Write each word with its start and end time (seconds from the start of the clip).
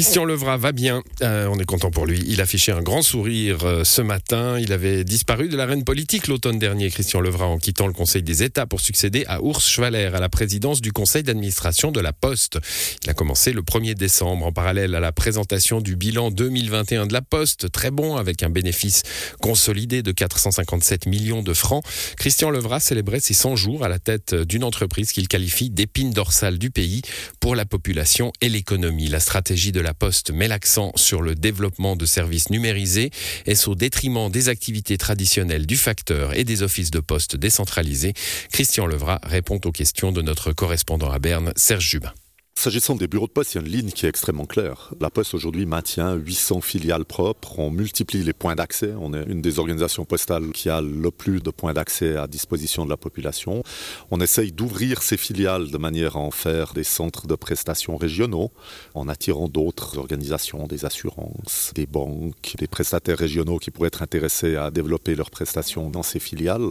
Christian 0.00 0.24
Levra 0.24 0.56
va 0.56 0.72
bien, 0.72 1.02
euh, 1.20 1.46
on 1.52 1.58
est 1.58 1.66
content 1.66 1.90
pour 1.90 2.06
lui. 2.06 2.24
Il 2.26 2.40
affichait 2.40 2.72
un 2.72 2.80
grand 2.80 3.02
sourire 3.02 3.58
euh, 3.64 3.84
ce 3.84 4.00
matin. 4.00 4.58
Il 4.58 4.72
avait 4.72 5.04
disparu 5.04 5.50
de 5.50 5.58
l'arène 5.58 5.84
politique 5.84 6.26
l'automne 6.26 6.58
dernier, 6.58 6.88
Christian 6.88 7.20
Levra, 7.20 7.44
en 7.44 7.58
quittant 7.58 7.86
le 7.86 7.92
Conseil 7.92 8.22
des 8.22 8.42
États 8.42 8.64
pour 8.64 8.80
succéder 8.80 9.26
à 9.28 9.40
Urs 9.44 9.60
Schwaller 9.60 10.06
à 10.14 10.18
la 10.18 10.30
présidence 10.30 10.80
du 10.80 10.90
Conseil 10.90 11.22
d'administration 11.22 11.92
de 11.92 12.00
la 12.00 12.14
Poste. 12.14 12.58
Il 13.04 13.10
a 13.10 13.12
commencé 13.12 13.52
le 13.52 13.60
1er 13.60 13.92
décembre 13.92 14.46
en 14.46 14.52
parallèle 14.52 14.94
à 14.94 15.00
la 15.00 15.12
présentation 15.12 15.82
du 15.82 15.96
bilan 15.96 16.30
2021 16.30 17.06
de 17.06 17.12
la 17.12 17.20
Poste, 17.20 17.70
très 17.70 17.90
bon 17.90 18.16
avec 18.16 18.42
un 18.42 18.48
bénéfice 18.48 19.02
consolidé 19.42 20.02
de 20.02 20.12
457 20.12 21.04
millions 21.04 21.42
de 21.42 21.52
francs. 21.52 21.84
Christian 22.16 22.48
Levra 22.48 22.80
célébrait 22.80 23.20
ses 23.20 23.34
100 23.34 23.54
jours 23.56 23.84
à 23.84 23.90
la 23.90 23.98
tête 23.98 24.34
d'une 24.34 24.64
entreprise 24.64 25.12
qu'il 25.12 25.28
qualifie 25.28 25.68
d'épine 25.68 26.12
dorsale 26.12 26.56
du 26.56 26.70
pays 26.70 27.02
pour 27.38 27.54
la 27.54 27.66
population 27.66 28.32
et 28.40 28.48
l'économie. 28.48 29.08
La 29.08 29.20
stratégie 29.20 29.72
de 29.72 29.80
la 29.82 29.89
Poste 29.94 30.30
met 30.30 30.48
l'accent 30.48 30.92
sur 30.96 31.22
le 31.22 31.34
développement 31.34 31.96
de 31.96 32.06
services 32.06 32.50
numérisés. 32.50 33.10
Est-ce 33.46 33.68
au 33.68 33.74
détriment 33.74 34.30
des 34.30 34.48
activités 34.48 34.98
traditionnelles 34.98 35.66
du 35.66 35.76
facteur 35.76 36.34
et 36.34 36.44
des 36.44 36.62
offices 36.62 36.90
de 36.90 37.00
poste 37.00 37.36
décentralisés 37.36 38.14
Christian 38.52 38.86
Levra 38.86 39.20
répond 39.22 39.60
aux 39.64 39.72
questions 39.72 40.12
de 40.12 40.22
notre 40.22 40.52
correspondant 40.52 41.10
à 41.10 41.18
Berne, 41.18 41.52
Serge 41.56 41.88
Jubin. 41.88 42.12
S'agissant 42.60 42.94
des 42.94 43.08
bureaux 43.08 43.26
de 43.26 43.32
poste, 43.32 43.54
il 43.54 43.56
y 43.56 43.58
a 43.62 43.66
une 43.66 43.72
ligne 43.72 43.90
qui 43.90 44.04
est 44.04 44.10
extrêmement 44.10 44.44
claire. 44.44 44.90
La 45.00 45.08
Poste 45.08 45.32
aujourd'hui 45.32 45.64
maintient 45.64 46.12
800 46.12 46.60
filiales 46.60 47.06
propres, 47.06 47.58
on 47.58 47.70
multiplie 47.70 48.22
les 48.22 48.34
points 48.34 48.54
d'accès, 48.54 48.92
on 49.00 49.14
est 49.14 49.22
une 49.22 49.40
des 49.40 49.58
organisations 49.58 50.04
postales 50.04 50.50
qui 50.52 50.68
a 50.68 50.82
le 50.82 51.10
plus 51.10 51.40
de 51.40 51.48
points 51.48 51.72
d'accès 51.72 52.18
à 52.18 52.26
disposition 52.26 52.84
de 52.84 52.90
la 52.90 52.98
population. 52.98 53.62
On 54.10 54.20
essaye 54.20 54.52
d'ouvrir 54.52 55.02
ces 55.02 55.16
filiales 55.16 55.70
de 55.70 55.78
manière 55.78 56.16
à 56.16 56.20
en 56.20 56.30
faire 56.30 56.74
des 56.74 56.84
centres 56.84 57.26
de 57.26 57.34
prestations 57.34 57.96
régionaux, 57.96 58.50
en 58.92 59.08
attirant 59.08 59.48
d'autres 59.48 59.96
organisations, 59.96 60.66
des 60.66 60.84
assurances, 60.84 61.72
des 61.74 61.86
banques, 61.86 62.56
des 62.58 62.66
prestataires 62.66 63.16
régionaux 63.16 63.58
qui 63.58 63.70
pourraient 63.70 63.88
être 63.88 64.02
intéressés 64.02 64.56
à 64.56 64.70
développer 64.70 65.14
leurs 65.14 65.30
prestations 65.30 65.88
dans 65.88 66.02
ces 66.02 66.20
filiales. 66.20 66.68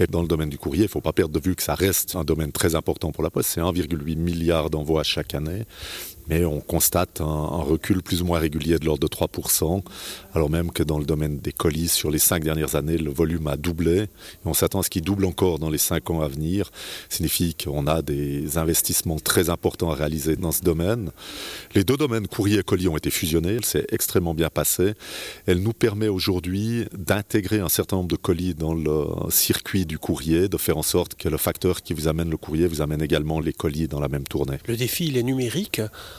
Et 0.00 0.08
dans 0.08 0.22
le 0.22 0.26
domaine 0.26 0.50
du 0.50 0.58
courrier, 0.58 0.82
il 0.82 0.86
ne 0.86 0.90
faut 0.90 1.00
pas 1.00 1.12
perdre 1.12 1.32
de 1.32 1.38
vue 1.38 1.54
que 1.54 1.62
ça 1.62 1.76
reste 1.76 2.16
un 2.16 2.24
domaine 2.24 2.50
très 2.50 2.74
important 2.74 3.12
pour 3.12 3.22
la 3.22 3.30
Poste, 3.30 3.50
c'est 3.50 3.60
1,8 3.60 4.16
milliard 4.16 4.68
d'envois 4.68 5.04
chaque 5.12 5.34
année 5.34 5.64
mais 6.32 6.46
on 6.46 6.60
constate 6.60 7.20
un, 7.20 7.62
recul 7.62 8.02
plus 8.02 8.22
ou 8.22 8.24
moins 8.24 8.38
régulier 8.38 8.78
de 8.78 8.86
l'ordre 8.86 9.06
de 9.06 9.14
3%, 9.14 9.82
alors 10.34 10.48
même 10.48 10.70
que 10.70 10.82
dans 10.82 10.98
le 10.98 11.04
domaine 11.04 11.38
des 11.38 11.52
colis, 11.52 11.88
sur 11.88 12.10
les 12.10 12.18
cinq 12.18 12.42
dernières 12.42 12.74
années, 12.74 12.96
le 12.96 13.10
volume 13.10 13.48
a 13.48 13.58
doublé, 13.58 14.06
on 14.46 14.54
s'attend 14.54 14.80
à 14.80 14.82
ce 14.82 14.88
qu'il 14.88 15.02
double 15.02 15.26
encore 15.26 15.58
dans 15.58 15.68
les 15.68 15.78
cinq 15.78 16.08
ans 16.08 16.22
à 16.22 16.28
venir, 16.28 16.70
Ça 17.10 17.18
signifie 17.18 17.54
qu'on 17.54 17.86
a 17.86 18.00
des 18.00 18.56
investissements 18.56 19.18
très 19.18 19.50
importants 19.50 19.90
à 19.90 19.94
réaliser 19.94 20.36
dans 20.36 20.52
ce 20.52 20.62
domaine. 20.62 21.10
Les 21.74 21.84
deux 21.84 21.98
domaines 21.98 22.26
courrier 22.26 22.60
et 22.60 22.62
colis 22.62 22.88
ont 22.88 22.96
été 22.96 23.10
fusionnés, 23.10 23.58
c'est 23.62 23.92
extrêmement 23.92 24.34
bien 24.34 24.48
passé, 24.48 24.94
elle 25.46 25.58
nous 25.58 25.74
permet 25.74 26.08
aujourd'hui 26.08 26.86
d'intégrer 26.96 27.60
un 27.60 27.68
certain 27.68 27.96
nombre 27.96 28.08
de 28.08 28.16
colis 28.16 28.54
dans 28.54 28.72
le 28.72 29.04
circuit 29.28 29.84
du 29.84 29.98
courrier, 29.98 30.48
de 30.48 30.56
faire 30.56 30.78
en 30.78 30.82
sorte 30.82 31.14
que 31.14 31.28
le 31.28 31.36
facteur 31.36 31.82
qui 31.82 31.92
vous 31.92 32.08
amène 32.08 32.30
le 32.30 32.38
courrier 32.38 32.66
vous 32.66 32.80
amène 32.80 33.02
également 33.02 33.38
les 33.38 33.52
colis 33.52 33.86
dans 33.86 34.00
la 34.00 34.08
même 34.08 34.24
tournée. 34.24 34.56
Le 34.66 34.76
défi, 34.78 35.08
il 35.08 35.18
est 35.18 35.22
numérique 35.22 35.82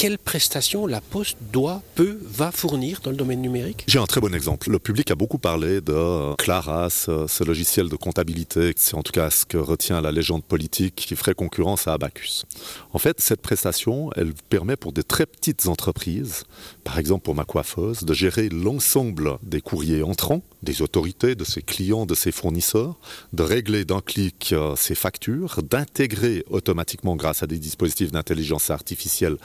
quelles 0.00 0.16
prestations 0.16 0.86
la 0.86 1.02
Poste 1.02 1.36
doit, 1.52 1.82
peut, 1.94 2.18
va 2.22 2.52
fournir 2.52 3.00
dans 3.02 3.10
le 3.10 3.18
domaine 3.18 3.42
numérique? 3.42 3.84
J'ai 3.86 3.98
un 3.98 4.06
très 4.06 4.22
bon 4.22 4.34
exemple. 4.34 4.70
Le 4.70 4.78
public 4.78 5.10
a 5.10 5.14
beaucoup 5.14 5.36
parlé 5.36 5.82
de 5.82 6.34
Claras, 6.36 7.10
ce 7.28 7.44
logiciel 7.44 7.90
de 7.90 7.96
comptabilité. 7.96 8.72
C'est 8.78 8.94
en 8.94 9.02
tout 9.02 9.12
cas 9.12 9.28
ce 9.28 9.44
que 9.44 9.58
retient 9.58 10.00
la 10.00 10.10
légende 10.10 10.42
politique 10.42 10.94
qui 10.94 11.14
ferait 11.16 11.34
concurrence 11.34 11.86
à 11.86 11.92
Abacus. 11.92 12.46
En 12.94 12.98
fait, 12.98 13.20
cette 13.20 13.42
prestation, 13.42 14.10
elle 14.16 14.32
permet 14.48 14.76
pour 14.76 14.94
des 14.94 15.02
très 15.02 15.26
petites 15.26 15.66
entreprises, 15.66 16.44
par 16.82 16.98
exemple 16.98 17.24
pour 17.24 17.34
ma 17.34 17.44
coiffeuse, 17.44 18.02
de 18.02 18.14
gérer 18.14 18.48
l'ensemble 18.48 19.36
des 19.42 19.60
courriers 19.60 20.02
entrants, 20.02 20.40
des 20.62 20.80
autorités, 20.80 21.34
de 21.34 21.44
ses 21.44 21.60
clients, 21.60 22.06
de 22.06 22.14
ses 22.14 22.32
fournisseurs, 22.32 22.98
de 23.34 23.42
régler 23.42 23.84
d'un 23.84 24.00
clic 24.00 24.50
euh, 24.52 24.76
ses 24.76 24.94
factures, 24.94 25.62
d'intégrer 25.62 26.44
automatiquement 26.48 27.16
grâce 27.16 27.42
à 27.42 27.46
des 27.46 27.58
dispositifs 27.58 28.12
d'intelligence 28.12 28.70
artificielle 28.70 29.36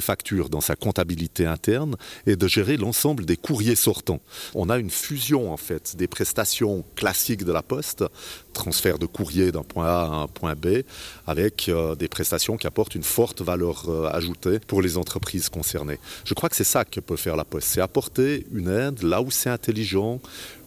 factures 0.00 0.48
dans 0.48 0.60
sa 0.60 0.76
comptabilité 0.76 1.46
interne 1.46 1.96
et 2.26 2.36
de 2.36 2.48
gérer 2.48 2.76
l'ensemble 2.76 3.24
des 3.24 3.36
courriers 3.36 3.76
sortants. 3.76 4.20
On 4.54 4.70
a 4.70 4.78
une 4.78 4.90
fusion 4.90 5.52
en 5.52 5.56
fait 5.56 5.96
des 5.96 6.06
prestations 6.06 6.84
classiques 6.94 7.44
de 7.44 7.52
la 7.52 7.62
poste, 7.62 8.04
transfert 8.52 8.98
de 8.98 9.06
courrier 9.06 9.52
d'un 9.52 9.62
point 9.62 9.86
A 9.86 10.02
à 10.02 10.14
un 10.22 10.26
point 10.28 10.54
B, 10.54 10.82
avec 11.26 11.68
euh, 11.68 11.94
des 11.94 12.08
prestations 12.08 12.56
qui 12.56 12.66
apportent 12.66 12.94
une 12.94 13.02
forte 13.02 13.42
valeur 13.42 13.84
euh, 13.88 14.08
ajoutée 14.12 14.58
pour 14.58 14.82
les 14.82 14.96
entreprises 14.96 15.48
concernées. 15.48 15.98
Je 16.24 16.34
crois 16.34 16.48
que 16.48 16.56
c'est 16.56 16.64
ça 16.64 16.84
que 16.84 17.00
peut 17.00 17.16
faire 17.16 17.36
la 17.36 17.44
poste, 17.44 17.68
c'est 17.68 17.80
apporter 17.80 18.46
une 18.52 18.68
aide 18.68 19.02
là 19.02 19.20
où 19.20 19.30
c'est 19.30 19.50
intelligent, 19.50 20.20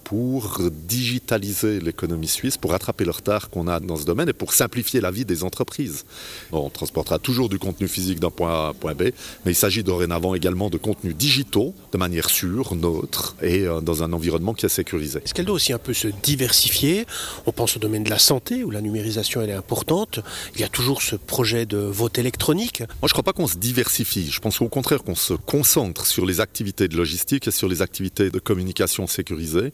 pour 0.09 0.59
digitaliser 0.87 1.79
l'économie 1.79 2.27
suisse, 2.27 2.57
pour 2.57 2.71
rattraper 2.71 3.05
le 3.05 3.11
retard 3.11 3.51
qu'on 3.51 3.67
a 3.67 3.79
dans 3.79 3.95
ce 3.95 4.05
domaine 4.05 4.27
et 4.27 4.33
pour 4.33 4.55
simplifier 4.55 5.01
la 5.01 5.11
vie 5.11 5.23
des 5.23 5.43
entreprises. 5.43 6.03
On 6.51 6.71
transportera 6.71 7.19
toujours 7.19 7.47
du 7.47 7.59
contenu 7.59 7.87
physique 7.87 8.19
d'un 8.19 8.31
point 8.31 8.51
A 8.51 8.65
à 8.65 8.69
un 8.69 8.73
point 8.73 8.95
B, 8.95 9.11
mais 9.45 9.51
il 9.51 9.55
s'agit 9.55 9.83
dorénavant 9.83 10.33
également 10.33 10.71
de 10.71 10.79
contenus 10.79 11.15
digitaux, 11.15 11.75
de 11.91 11.99
manière 11.99 12.31
sûre, 12.31 12.73
neutre 12.73 13.35
et 13.43 13.67
euh, 13.67 13.81
dans 13.81 14.01
un 14.01 14.11
environnement 14.11 14.55
qui 14.55 14.65
est 14.65 14.69
sécurisé. 14.69 15.19
Est-ce 15.23 15.35
qu'elle 15.35 15.45
doit 15.45 15.57
aussi 15.57 15.73
un 15.73 15.77
peu 15.77 15.93
se 15.93 16.07
diversifier? 16.23 17.05
On 17.45 17.51
pense 17.51 17.77
au 17.77 17.79
domaine 17.79 18.03
de 18.03 18.09
la 18.09 18.17
santé, 18.17 18.63
où 18.63 18.71
la 18.71 18.81
numérisation 18.81 19.43
elle 19.43 19.51
est 19.51 19.53
importante. 19.53 20.21
Il 20.55 20.61
y 20.61 20.63
a 20.63 20.69
toujours 20.69 21.03
ce 21.03 21.17
projet 21.17 21.67
de 21.67 21.77
vote 21.77 22.17
électronique. 22.17 22.79
Moi, 22.79 22.87
je 23.03 23.09
ne 23.09 23.11
crois 23.11 23.21
pas 23.21 23.33
qu'on 23.33 23.47
se 23.47 23.57
diversifie. 23.57 24.31
Je 24.31 24.39
pense 24.39 24.59
au 24.59 24.69
contraire 24.69 25.03
qu'on 25.03 25.13
se 25.13 25.35
concentre 25.35 26.07
sur 26.07 26.25
les 26.25 26.39
activités 26.39 26.87
de 26.87 26.97
logistique 26.97 27.47
et 27.47 27.51
sur 27.51 27.67
les 27.67 27.83
activités 27.83 28.31
de 28.31 28.39
communication 28.39 29.05
sécurisée. 29.05 29.71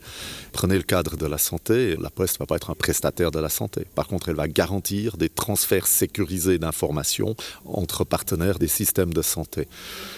Prenez 0.51 0.77
le 0.77 0.83
cadre 0.83 1.17
de 1.17 1.25
la 1.25 1.37
santé, 1.37 1.97
la 1.99 2.09
Poste 2.09 2.35
ne 2.35 2.39
va 2.39 2.45
pas 2.45 2.55
être 2.55 2.69
un 2.69 2.75
prestataire 2.75 3.31
de 3.31 3.39
la 3.39 3.49
santé. 3.49 3.85
Par 3.93 4.07
contre, 4.07 4.29
elle 4.29 4.35
va 4.35 4.47
garantir 4.47 5.17
des 5.17 5.29
transferts 5.29 5.87
sécurisés 5.87 6.57
d'informations 6.57 7.35
entre 7.65 8.03
partenaires 8.03 8.59
des 8.59 8.67
systèmes 8.67 9.13
de 9.13 9.21
santé. 9.21 9.67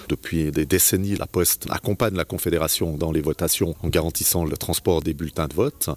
Depuis 0.10 0.52
des 0.52 0.66
décennies, 0.66 1.16
la 1.16 1.28
Poste 1.28 1.68
accompagne 1.70 2.16
la 2.16 2.26
Confédération 2.26 2.98
dans 2.98 3.12
les 3.12 3.22
votations 3.22 3.76
en 3.82 3.90
garantissant 3.90 4.46
le 4.46 4.58
transport 4.58 5.02
des 5.02 5.14
bulletins 5.14 5.48
de 5.48 5.54
vote. 5.54 5.90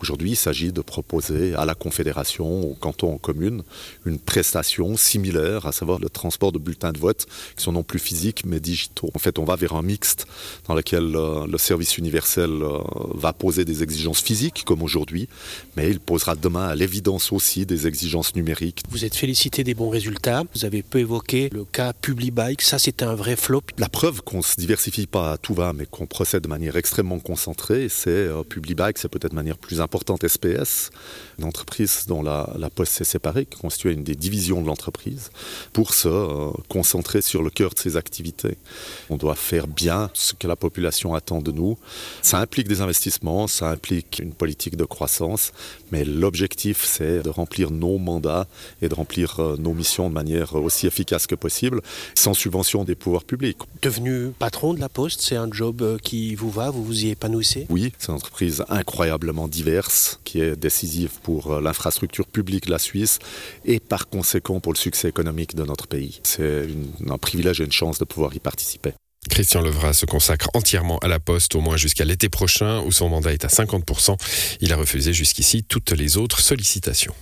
Aujourd'hui, 0.00 0.32
il 0.32 0.36
s'agit 0.36 0.72
de 0.72 0.80
proposer 0.80 1.54
à 1.54 1.64
la 1.64 1.74
Confédération, 1.74 2.62
au 2.62 2.74
canton, 2.74 3.14
en 3.14 3.18
commune, 3.18 3.62
une 4.06 4.18
prestation 4.18 4.96
similaire, 4.96 5.66
à 5.66 5.72
savoir 5.72 5.98
le 5.98 6.08
transport 6.08 6.52
de 6.52 6.58
bulletins 6.58 6.92
de 6.92 6.98
vote 6.98 7.26
qui 7.56 7.62
sont 7.62 7.72
non 7.72 7.82
plus 7.82 7.98
physiques 7.98 8.44
mais 8.44 8.60
digitaux. 8.60 9.10
En 9.14 9.18
fait, 9.18 9.38
on 9.38 9.44
va 9.44 9.56
vers 9.56 9.74
un 9.74 9.82
mixte 9.82 10.26
dans 10.66 10.74
lequel 10.74 11.14
euh, 11.16 11.46
le 11.46 11.58
service 11.58 11.98
universel 11.98 12.50
euh, 12.50 12.78
va 13.14 13.32
poser 13.44 13.66
des 13.66 13.82
exigences 13.82 14.22
physiques 14.22 14.62
comme 14.64 14.80
aujourd'hui, 14.80 15.28
mais 15.76 15.90
il 15.90 16.00
posera 16.00 16.34
demain 16.34 16.66
à 16.68 16.74
l'évidence 16.74 17.30
aussi 17.30 17.66
des 17.66 17.86
exigences 17.86 18.34
numériques. 18.34 18.80
Vous 18.88 19.04
êtes 19.04 19.14
félicité 19.14 19.64
des 19.64 19.74
bons 19.74 19.90
résultats, 19.90 20.44
vous 20.54 20.64
avez 20.64 20.82
peu 20.82 21.00
évoqué 21.00 21.50
le 21.52 21.66
cas 21.66 21.92
PubliBike, 21.92 22.62
ça 22.62 22.78
c'était 22.78 23.04
un 23.04 23.14
vrai 23.14 23.36
flop. 23.36 23.64
La 23.76 23.90
preuve 23.90 24.22
qu'on 24.22 24.38
ne 24.38 24.42
se 24.42 24.56
diversifie 24.56 25.06
pas 25.06 25.32
à 25.32 25.36
tout 25.36 25.52
va, 25.52 25.74
mais 25.74 25.84
qu'on 25.84 26.06
procède 26.06 26.42
de 26.42 26.48
manière 26.48 26.76
extrêmement 26.76 27.18
concentrée, 27.18 27.88
c'est 27.90 28.08
euh, 28.08 28.44
PubliBike, 28.44 28.96
c'est 28.96 29.10
peut-être 29.10 29.32
de 29.32 29.36
manière 29.36 29.58
plus 29.58 29.82
importante 29.82 30.26
SPS, 30.26 30.90
une 31.38 31.44
entreprise 31.44 32.06
dont 32.08 32.22
la, 32.22 32.50
la 32.58 32.70
poste 32.70 32.94
s'est 32.94 33.04
séparée, 33.04 33.44
qui 33.44 33.58
constitue 33.60 33.92
une 33.92 34.04
des 34.04 34.14
divisions 34.14 34.62
de 34.62 34.68
l'entreprise, 34.68 35.30
pour 35.74 35.92
se 35.92 36.08
euh, 36.08 36.50
concentrer 36.70 37.20
sur 37.20 37.42
le 37.42 37.50
cœur 37.50 37.74
de 37.74 37.78
ses 37.78 37.98
activités. 37.98 38.56
On 39.10 39.18
doit 39.18 39.34
faire 39.34 39.66
bien 39.66 40.08
ce 40.14 40.32
que 40.32 40.46
la 40.46 40.56
population 40.56 41.14
attend 41.14 41.42
de 41.42 41.52
nous. 41.52 41.76
Ça 42.22 42.38
implique 42.38 42.68
des 42.68 42.80
investissements 42.80 43.33
ça 43.46 43.70
implique 43.70 44.20
une 44.22 44.32
politique 44.32 44.76
de 44.76 44.84
croissance, 44.84 45.52
mais 45.92 46.04
l'objectif 46.04 46.84
c'est 46.84 47.22
de 47.22 47.28
remplir 47.30 47.70
nos 47.70 47.98
mandats 47.98 48.46
et 48.82 48.88
de 48.88 48.94
remplir 48.94 49.40
euh, 49.40 49.56
nos 49.56 49.74
missions 49.74 50.08
de 50.08 50.14
manière 50.14 50.54
aussi 50.54 50.86
efficace 50.86 51.26
que 51.26 51.34
possible, 51.34 51.80
sans 52.14 52.34
subvention 52.34 52.84
des 52.84 52.94
pouvoirs 52.94 53.24
publics. 53.24 53.58
Devenu 53.82 54.30
patron 54.38 54.74
de 54.74 54.80
la 54.80 54.88
Poste, 54.88 55.20
c'est 55.20 55.36
un 55.36 55.50
job 55.50 55.82
euh, 55.82 55.98
qui 55.98 56.34
vous 56.34 56.50
va, 56.50 56.70
vous 56.70 56.84
vous 56.84 57.04
y 57.04 57.10
épanouissez? 57.10 57.66
Oui, 57.68 57.92
c'est 57.98 58.08
une 58.08 58.14
entreprise 58.14 58.64
incroyablement 58.68 59.48
diverse 59.48 60.20
qui 60.24 60.40
est 60.40 60.56
décisive 60.56 61.10
pour 61.22 61.52
euh, 61.52 61.60
l'infrastructure 61.60 62.26
publique 62.26 62.66
de 62.66 62.70
la 62.70 62.78
Suisse 62.78 63.18
et 63.64 63.80
par 63.80 64.08
conséquent 64.08 64.60
pour 64.60 64.72
le 64.72 64.78
succès 64.78 65.08
économique 65.08 65.54
de 65.54 65.64
notre 65.64 65.86
pays. 65.86 66.20
C'est 66.22 66.68
un 67.08 67.18
privilège 67.18 67.60
et 67.60 67.64
une 67.64 67.72
chance 67.72 67.98
de 67.98 68.04
pouvoir 68.04 68.34
y 68.34 68.40
participer. 68.40 68.94
Christian 69.30 69.60
Levra 69.60 69.92
se 69.92 70.06
consacre 70.06 70.48
entièrement 70.54 70.98
à 70.98 71.08
la 71.08 71.18
poste, 71.20 71.54
au 71.54 71.60
moins 71.60 71.76
jusqu'à 71.76 72.04
l'été 72.04 72.28
prochain, 72.28 72.80
où 72.82 72.92
son 72.92 73.08
mandat 73.08 73.32
est 73.32 73.44
à 73.44 73.48
50%. 73.48 74.16
Il 74.60 74.72
a 74.72 74.76
refusé 74.76 75.12
jusqu'ici 75.12 75.64
toutes 75.64 75.92
les 75.92 76.16
autres 76.16 76.40
sollicitations. 76.40 77.14